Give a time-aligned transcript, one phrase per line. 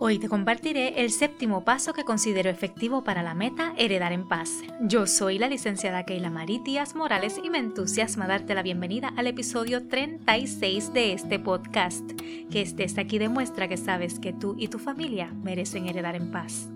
[0.00, 4.50] Hoy te compartiré el séptimo paso que considero efectivo para la meta Heredar en Paz.
[4.80, 9.86] Yo soy la licenciada Keila Maritias Morales y me entusiasma darte la bienvenida al episodio
[9.86, 12.04] 36 de este podcast.
[12.50, 16.68] Que estés aquí demuestra que sabes que tú y tu familia merecen heredar en paz.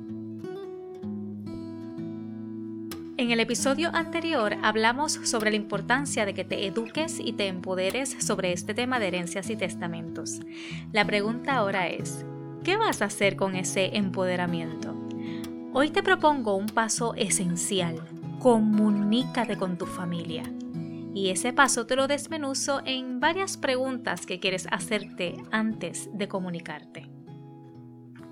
[3.16, 8.16] En el episodio anterior hablamos sobre la importancia de que te eduques y te empoderes
[8.24, 10.38] sobre este tema de herencias y testamentos.
[10.92, 12.24] La pregunta ahora es,
[12.68, 14.94] ¿Qué vas a hacer con ese empoderamiento?
[15.72, 17.98] Hoy te propongo un paso esencial.
[18.40, 20.42] Comunícate con tu familia.
[21.14, 27.10] Y ese paso te lo desmenuzo en varias preguntas que quieres hacerte antes de comunicarte.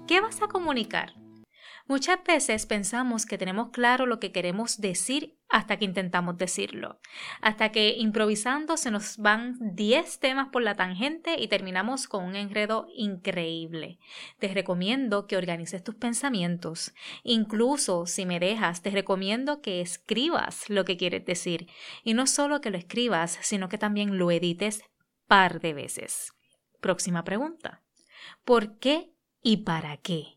[0.07, 1.15] ¿Qué vas a comunicar?
[1.89, 7.01] Muchas veces pensamos que tenemos claro lo que queremos decir hasta que intentamos decirlo,
[7.41, 12.37] hasta que improvisando se nos van 10 temas por la tangente y terminamos con un
[12.37, 13.99] enredo increíble.
[14.39, 16.95] Te recomiendo que organices tus pensamientos.
[17.23, 21.69] Incluso si me dejas, te recomiendo que escribas lo que quieres decir
[22.03, 24.83] y no solo que lo escribas, sino que también lo edites
[25.27, 26.33] par de veces.
[26.81, 27.83] Próxima pregunta.
[28.45, 30.36] ¿Por qué y para qué?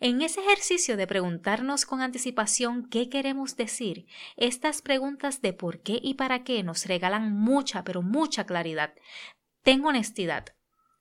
[0.00, 4.06] En ese ejercicio de preguntarnos con anticipación qué queremos decir,
[4.36, 8.94] estas preguntas de por qué y para qué nos regalan mucha, pero mucha claridad.
[9.62, 10.54] Ten honestidad.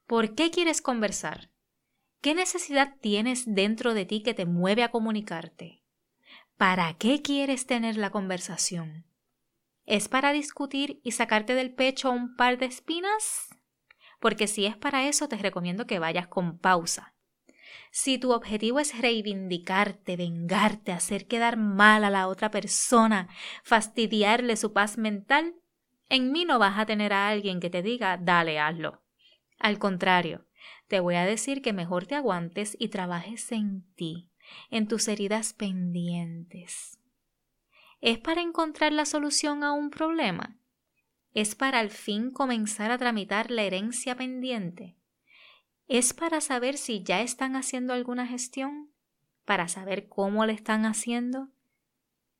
[0.05, 1.51] ¿Por qué quieres conversar?
[2.21, 5.83] ¿Qué necesidad tienes dentro de ti que te mueve a comunicarte?
[6.57, 9.05] ¿Para qué quieres tener la conversación?
[9.85, 13.49] ¿Es para discutir y sacarte del pecho un par de espinas?
[14.19, 17.13] Porque si es para eso te recomiendo que vayas con pausa
[17.91, 23.27] si tu objetivo es reivindicarte, vengarte, hacer quedar mal a la otra persona,
[23.63, 25.55] fastidiarle su paz mental,
[26.09, 29.03] en mí no vas a tener a alguien que te diga, dale, hazlo.
[29.59, 30.47] Al contrario,
[30.87, 34.29] te voy a decir que mejor te aguantes y trabajes en ti,
[34.71, 36.99] en tus heridas pendientes.
[38.01, 40.57] ¿Es para encontrar la solución a un problema?
[41.33, 44.95] ¿Es para al fin comenzar a tramitar la herencia pendiente?
[45.89, 48.91] ¿Es para saber si ya están haciendo alguna gestión?
[49.43, 51.47] ¿Para saber cómo le están haciendo?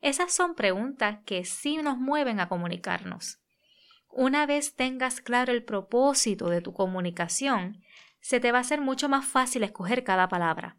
[0.02, 3.40] Esas son preguntas que sí nos mueven a comunicarnos.
[4.08, 7.82] Una vez tengas claro el propósito de tu comunicación,
[8.20, 10.78] se te va a hacer mucho más fácil escoger cada palabra.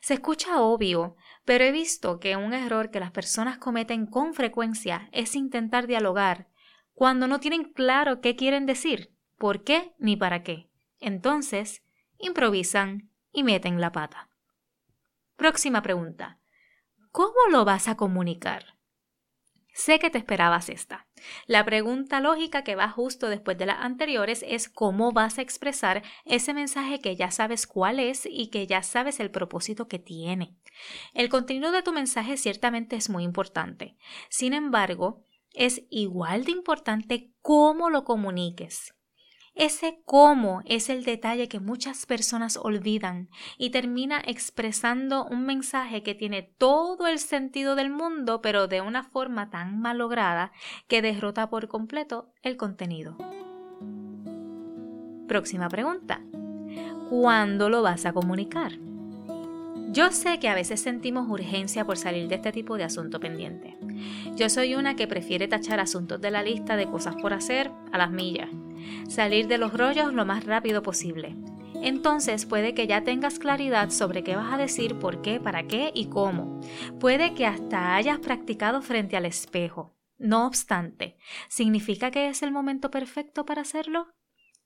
[0.00, 5.10] Se escucha obvio, pero he visto que un error que las personas cometen con frecuencia
[5.12, 6.48] es intentar dialogar
[6.94, 10.70] cuando no tienen claro qué quieren decir, por qué ni para qué.
[10.98, 11.82] Entonces,
[12.18, 14.28] improvisan y meten la pata.
[15.36, 16.38] Próxima pregunta.
[17.12, 18.76] ¿Cómo lo vas a comunicar?
[19.76, 21.06] Sé que te esperabas esta.
[21.46, 26.02] La pregunta lógica que va justo después de las anteriores es cómo vas a expresar
[26.24, 30.56] ese mensaje que ya sabes cuál es y que ya sabes el propósito que tiene.
[31.12, 33.98] El contenido de tu mensaje ciertamente es muy importante.
[34.30, 35.22] Sin embargo,
[35.52, 38.95] es igual de importante cómo lo comuniques.
[39.56, 46.14] Ese cómo es el detalle que muchas personas olvidan y termina expresando un mensaje que
[46.14, 50.52] tiene todo el sentido del mundo, pero de una forma tan malograda
[50.88, 53.16] que derrota por completo el contenido.
[55.26, 56.20] Próxima pregunta.
[57.08, 58.72] ¿Cuándo lo vas a comunicar?
[59.90, 63.78] Yo sé que a veces sentimos urgencia por salir de este tipo de asunto pendiente.
[64.36, 67.96] Yo soy una que prefiere tachar asuntos de la lista de cosas por hacer a
[67.96, 68.50] las millas
[69.08, 71.36] salir de los rollos lo más rápido posible.
[71.82, 75.92] Entonces puede que ya tengas claridad sobre qué vas a decir, por qué, para qué
[75.94, 76.60] y cómo.
[76.98, 79.94] Puede que hasta hayas practicado frente al espejo.
[80.18, 84.08] No obstante, ¿significa que es el momento perfecto para hacerlo?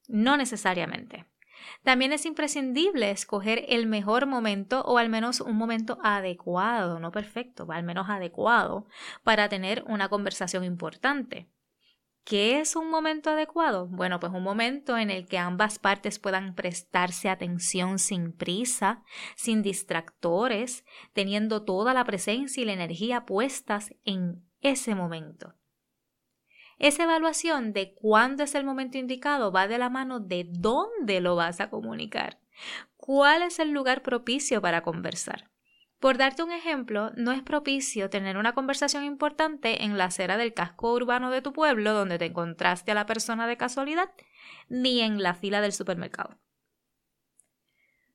[0.09, 1.27] No necesariamente.
[1.83, 7.67] También es imprescindible escoger el mejor momento o al menos un momento adecuado, no perfecto,
[7.71, 8.87] al menos adecuado,
[9.25, 11.49] para tener una conversación importante.
[12.31, 13.89] ¿Qué es un momento adecuado?
[13.89, 19.03] Bueno, pues un momento en el que ambas partes puedan prestarse atención sin prisa,
[19.35, 25.57] sin distractores, teniendo toda la presencia y la energía puestas en ese momento.
[26.79, 31.35] Esa evaluación de cuándo es el momento indicado va de la mano de dónde lo
[31.35, 32.39] vas a comunicar.
[32.97, 35.50] ¿Cuál es el lugar propicio para conversar?
[36.01, 40.55] Por darte un ejemplo, no es propicio tener una conversación importante en la acera del
[40.55, 44.11] casco urbano de tu pueblo donde te encontraste a la persona de casualidad,
[44.71, 46.41] ni en la fila del supermercado.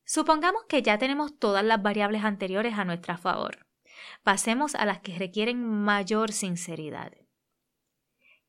[0.03, 3.67] Supongamos que ya tenemos todas las variables anteriores a nuestro favor.
[4.23, 7.13] Pasemos a las que requieren mayor sinceridad.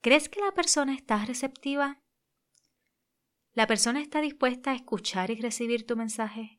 [0.00, 2.00] ¿Crees que la persona está receptiva?
[3.52, 6.58] ¿La persona está dispuesta a escuchar y recibir tu mensaje?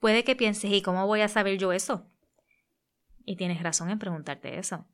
[0.00, 2.10] Puede que pienses, ¿y cómo voy a saber yo eso?
[3.24, 4.86] Y tienes razón en preguntarte eso.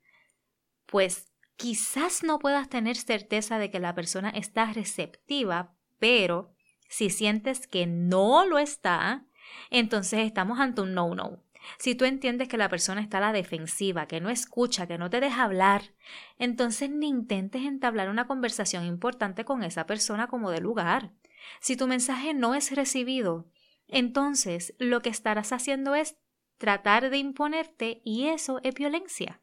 [0.85, 6.53] Pues quizás no puedas tener certeza de que la persona está receptiva, pero
[6.89, 9.25] si sientes que no lo está,
[9.69, 11.43] entonces estamos ante un no-no.
[11.77, 15.09] Si tú entiendes que la persona está a la defensiva, que no escucha, que no
[15.09, 15.93] te deja hablar,
[16.37, 21.11] entonces ni intentes entablar una conversación importante con esa persona como de lugar.
[21.59, 23.47] Si tu mensaje no es recibido,
[23.87, 26.17] entonces lo que estarás haciendo es
[26.57, 29.41] tratar de imponerte y eso es violencia.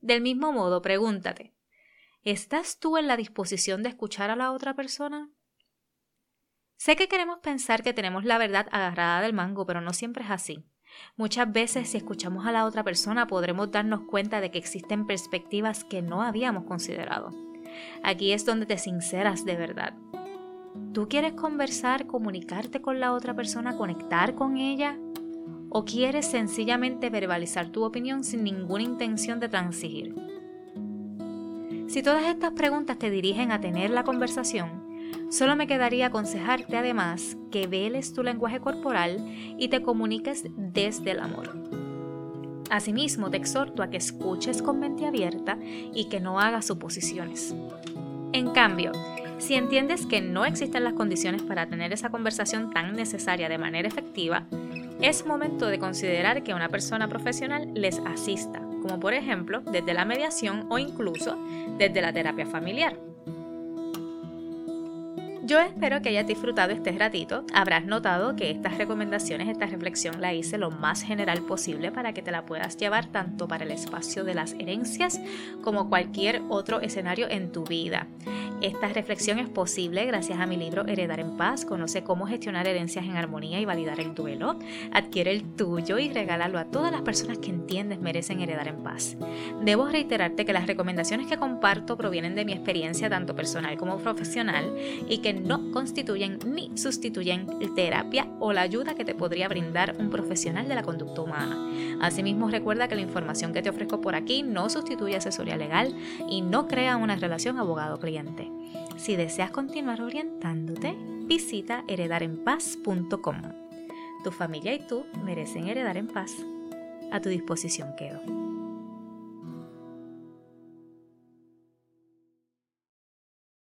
[0.00, 1.54] Del mismo modo, pregúntate,
[2.22, 5.30] ¿estás tú en la disposición de escuchar a la otra persona?
[6.76, 10.30] Sé que queremos pensar que tenemos la verdad agarrada del mango, pero no siempre es
[10.30, 10.64] así.
[11.16, 15.84] Muchas veces si escuchamos a la otra persona podremos darnos cuenta de que existen perspectivas
[15.84, 17.30] que no habíamos considerado.
[18.02, 19.94] Aquí es donde te sinceras de verdad.
[20.92, 24.98] ¿Tú quieres conversar, comunicarte con la otra persona, conectar con ella?
[25.70, 30.14] ¿O quieres sencillamente verbalizar tu opinión sin ninguna intención de transigir?
[31.88, 34.84] Si todas estas preguntas te dirigen a tener la conversación,
[35.30, 39.24] solo me quedaría aconsejarte además que veles tu lenguaje corporal
[39.58, 41.50] y te comuniques desde el amor.
[42.70, 45.58] Asimismo, te exhorto a que escuches con mente abierta
[45.94, 47.54] y que no hagas suposiciones.
[48.32, 48.92] En cambio,
[49.38, 53.88] si entiendes que no existen las condiciones para tener esa conversación tan necesaria de manera
[53.88, 54.46] efectiva,
[55.00, 60.04] es momento de considerar que una persona profesional les asista, como por ejemplo desde la
[60.04, 61.38] mediación o incluso
[61.78, 62.96] desde la terapia familiar.
[65.48, 67.42] Yo espero que hayas disfrutado este ratito.
[67.54, 72.20] Habrás notado que estas recomendaciones, esta reflexión la hice lo más general posible para que
[72.20, 75.18] te la puedas llevar tanto para el espacio de las herencias
[75.62, 78.06] como cualquier otro escenario en tu vida.
[78.60, 81.64] Esta reflexión es posible gracias a mi libro Heredar en Paz.
[81.64, 84.58] Conoce cómo gestionar herencias en armonía y validar el duelo.
[84.90, 89.16] Adquiere el tuyo y regálalo a todas las personas que entiendes merecen heredar en paz.
[89.62, 94.74] Debo reiterarte que las recomendaciones que comparto provienen de mi experiencia tanto personal como profesional
[95.08, 97.46] y que no constituyen ni sustituyen
[97.76, 101.56] terapia o la ayuda que te podría brindar un profesional de la conducta humana.
[102.00, 105.94] Asimismo, recuerda que la información que te ofrezco por aquí no sustituye asesoría legal
[106.28, 108.47] y no crea una relación abogado-cliente.
[108.96, 110.96] Si deseas continuar orientándote,
[111.26, 113.42] visita heredarenpaz.com.
[114.24, 116.32] Tu familia y tú merecen heredar en paz.
[117.12, 118.20] A tu disposición quedo.